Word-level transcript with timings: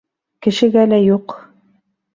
Кешегә 0.47 0.87
лә 0.95 1.01
юҡ. 1.03 1.39